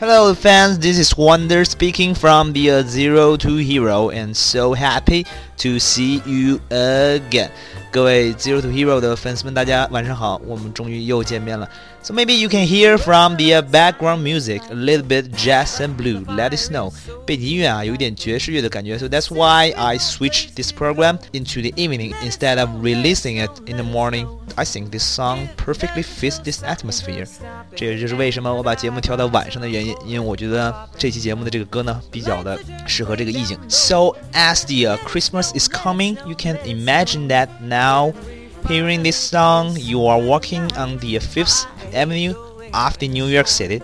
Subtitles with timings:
[0.00, 0.80] Hello, fans.
[0.80, 5.24] This is Wonder speaking from the uh, Zero to Hero, and so happy
[5.57, 7.49] to see you again.
[7.91, 11.67] 各位 Zero to Hero 的粉丝们，大家晚上好，我们终于又见面了。
[12.01, 16.23] So maybe you can hear from the background music a little bit jazz and blue.
[16.25, 16.93] Let it snow.
[17.25, 18.97] 背景音乐啊，有一点爵士乐的感觉。
[18.97, 23.83] So that's why I switched this program into the evening instead of releasing it in the
[23.83, 24.27] morning.
[24.55, 27.27] I think this song perfectly fits this atmosphere.
[27.75, 32.57] 这也就是为什么我把节目调到晚上的原因，因为我觉得这期节目的这个歌呢，比较的
[32.87, 33.57] 适合这个意境。
[33.67, 38.13] So as the Christmas is coming, you can imagine that now.
[38.67, 42.33] Hearing this song, you are walking on the Fifth Avenue
[42.73, 43.81] of the New York City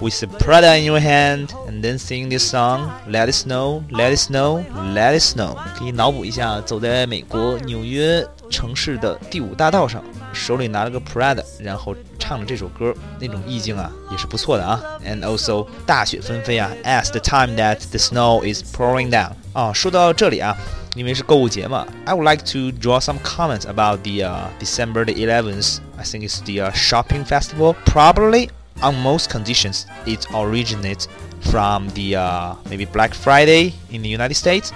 [0.00, 4.12] with a Prada in your hand, and then sing this song, Let it snow, let
[4.12, 5.56] it snow, let it snow。
[5.76, 14.80] 可以脑补一下，走在美国纽约城市的第五大道上，手里拿了个 Prada，然后唱着这首歌，那种意境啊，也是不错的啊。
[15.04, 19.32] And also 大雪纷飞啊，as the time that the snow is pouring down。
[19.54, 20.54] 啊，说到这里啊。
[20.94, 25.78] 因为是购物节嘛，I would like to draw some comments about the uh, December the 11th.
[25.96, 27.74] I think it's the uh, shopping festival.
[27.84, 28.50] Probably
[28.82, 31.06] on most conditions, it originates
[31.50, 34.70] from the uh, maybe Black Friday in the United States.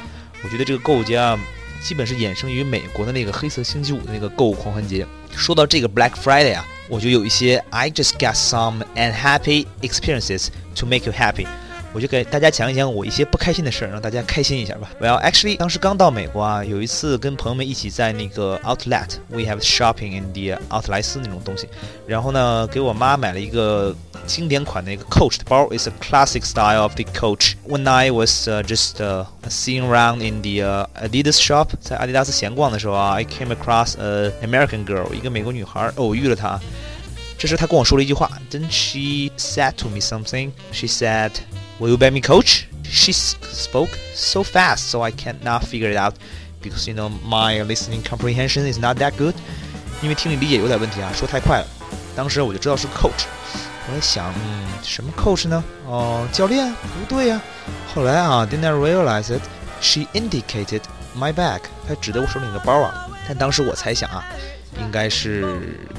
[0.44, 1.38] 我觉得这个购物节啊，
[1.82, 5.06] 基本是衍生于美国的那个黑色星期五的那个购物狂欢节。
[5.34, 11.46] 说到这个 Black Friday 啊，我就有一些 I just got some unhappy experiences to make you happy。
[11.93, 14.91] 我就给大家讲一讲我一些不开心的事儿，让大家开心一下吧。
[15.01, 21.67] Well, actually，当时刚到美国啊，有一次跟朋友们一起在那个 Outlet，we have shopping in the 奥特莱斯那种东西，
[22.05, 23.95] 然后呢，给我妈买了一个
[24.27, 27.53] 经典款的一个 Coach 的包 it's a classic style of the Coach.
[27.67, 34.85] When I was just uh, seeing around in the Adidas shop，在阿迪达斯闲逛的时候啊，I came across a American
[34.85, 36.59] girl，一个美国女孩，偶遇了她。
[37.39, 40.51] 这时她跟我说了一句话，Then she said to me something.
[40.71, 41.31] She said.
[41.78, 42.66] Will you bet me, coach?
[42.84, 46.14] She spoke so fast, so I cannot figure it out
[46.62, 49.34] because you know my listening comprehension is not that good.
[50.02, 51.66] 因为听力理解有点问题啊，说太快了。
[52.14, 53.24] 当时我就知道是 coach，
[53.88, 55.62] 我在想，嗯，什么 coach 呢？
[55.86, 56.70] 哦，教练？
[56.72, 57.40] 不对呀。
[57.94, 59.42] 后来啊，didn't I realize it?
[59.80, 60.82] She indicated
[61.18, 63.08] my bag，她指的我手里的包啊。
[63.26, 64.24] 但当时我猜想啊。
[64.80, 65.44] 应该是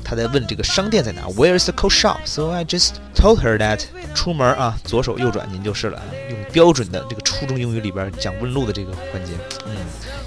[0.03, 2.17] 他在问这个商店在哪，Where is the coat shop?
[2.25, 3.81] So I just told her that
[4.16, 6.01] 出门啊，左手右转您就是了。
[6.28, 9.34] 用标准的这个初中英语里边讲问路的这个环节，
[9.67, 9.75] 嗯，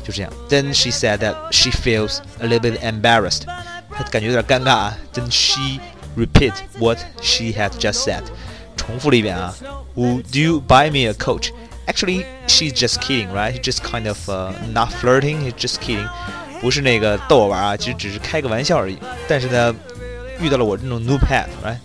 [0.04, 0.32] 就这样。
[0.48, 3.42] Then she said that she feels a little bit embarrassed，
[3.90, 4.98] 她感觉有点尴尬啊。
[5.12, 5.80] Then she
[6.16, 8.22] repeat what she had just said，
[8.76, 9.52] 重复了一遍啊。
[9.96, 11.50] Would you buy me a coat?
[11.87, 13.53] Actually, she's just kidding, right?
[13.53, 14.17] She's just kind of
[14.71, 15.41] not flirting.
[15.43, 16.07] She's just kidding.
[16.61, 18.97] 不是那个逗我玩啊，其实只是开个玩笑而已。
[19.27, 19.75] 但是呢，
[20.39, 21.79] 遇到了我这种 new pet，来，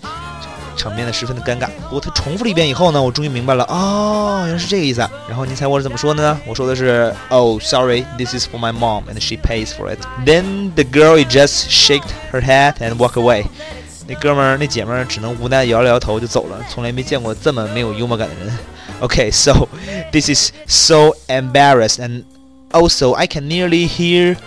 [0.77, 1.67] 场面呢十分的尴尬。
[1.85, 5.01] 不过他重复了一遍以后呢，我终于明白了，哦，原来是这个意思。
[5.01, 5.11] 啊。
[5.29, 6.39] 然后您猜我是怎么说的呢？
[6.47, 9.99] 我说的是，Oh, sorry, this is for my mom, and she pays for it.
[10.27, 13.47] Then the girl just shaked her head and walked away.
[14.07, 16.63] 那哥们儿、那姐们儿只能无奈摇了摇头就走了。
[16.69, 18.57] 从来没见过这么没有幽默感的人。
[19.02, 19.68] Okay, so
[20.12, 22.24] this is so embarrassed, and
[22.72, 24.38] also I can nearly hear.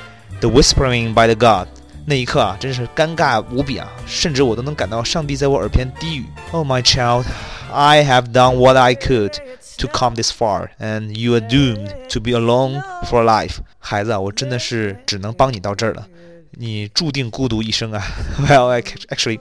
[0.41, 1.69] The whispering by the God，
[2.04, 3.88] 那一刻啊，真是尴尬无比啊！
[4.04, 7.25] 甚至我都能感到上帝在我耳边低语：“Oh my child,
[7.72, 9.32] I have done what I could
[9.78, 16.06] to come this far, and you are doomed to be alone for life。”孩子啊，我真的是只能帮你到这儿了，
[16.50, 18.04] 你注定孤独一生啊！
[18.41, 19.38] Well, actually,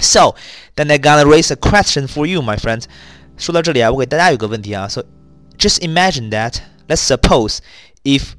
[0.00, 0.34] so
[0.74, 2.82] then I gonna raise a question for you, my friend.
[3.40, 5.04] 说到这里啊，我给大家有个问题啊，So
[5.58, 6.56] just imagine that.
[6.88, 7.58] Let's suppose
[8.04, 8.32] if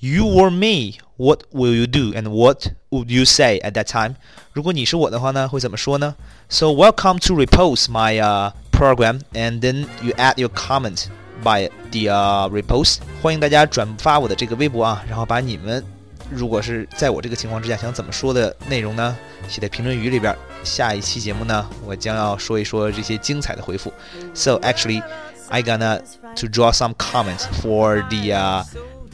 [0.00, 4.16] you were me, what will you do and what would you say at that time?
[4.52, 6.16] 如果你是我的话呢，会怎么说呢？
[6.48, 11.06] So welcome to repost my uh, program and then you add your comment
[11.42, 12.98] by the uh, repost。
[13.22, 15.84] 欢迎大家转发我的这个微博啊，然后把你们
[16.29, 19.15] 如果是在我这个情况之下想怎么说的内容呢？
[19.47, 20.35] 写在评论语里边。
[20.63, 23.93] 下一期节目呢，我将要说一说这些精彩的回复。
[24.33, 25.01] So actually,
[25.47, 26.01] I gonna
[26.35, 28.65] to draw some comments for the、uh,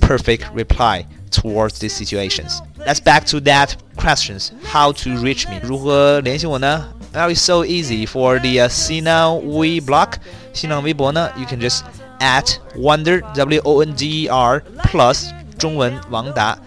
[0.01, 2.59] perfect reply towards these situations.
[2.79, 4.51] Let's back to that questions.
[4.71, 5.59] How to reach me?
[5.61, 11.81] 如何联系我呢？Now so easy for the、uh, Sina Weibo You can just
[12.19, 15.29] at wonder w o n d e r plus
[15.59, 16.57] 中文王达。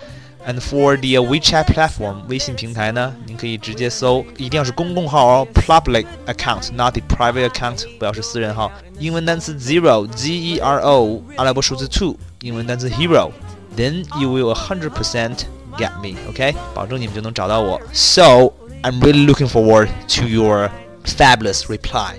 [0.46, 8.72] And for the WeChat platform，微信平台呢，您可以直接搜，一定要是公共号哦，public account，not the private account，不要是私人号。
[8.98, 15.44] 英文单词 zero，z e r o，阿拉伯数字 two，英文单词 hero，then you will 100%
[15.78, 17.80] get me，OK，保证你们就能找到我。
[17.94, 20.72] So I'm really looking forward to your
[21.06, 22.16] fabulous reply.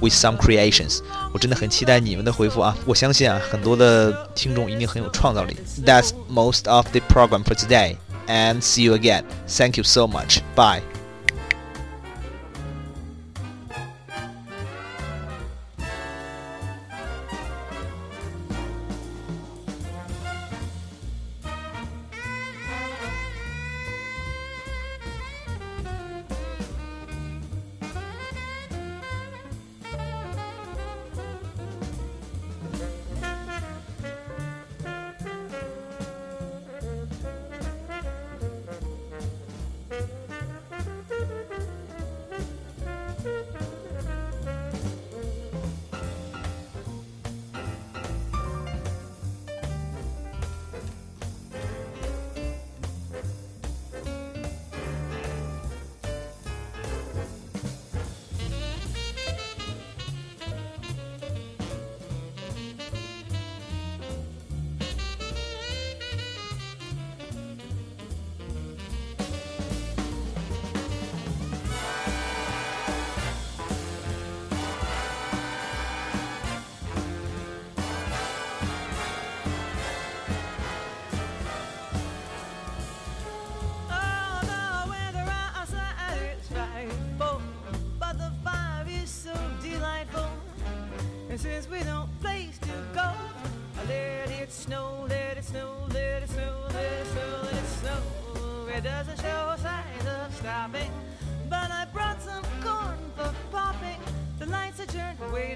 [0.00, 1.00] with some creations。
[1.32, 2.76] 我真的很期待你们的回复啊！
[2.84, 5.56] 我相信啊，很多的听众一定很有创造力。
[5.84, 7.96] That's most of the program for today,
[8.26, 9.24] and see you again.
[9.48, 10.40] Thank you so much.
[10.54, 10.82] Bye.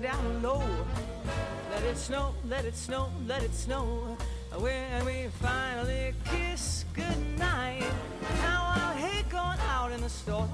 [0.06, 0.62] Down low.
[1.72, 4.16] Let it snow, let it snow, let it snow.
[4.56, 7.84] When we finally kiss goodnight,
[8.38, 10.48] now I hate going out in the storm,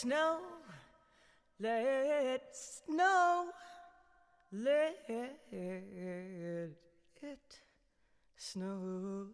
[0.00, 0.38] snow.
[1.58, 3.50] Let snow.
[4.50, 4.96] Let
[5.52, 6.78] it
[8.34, 9.26] snow.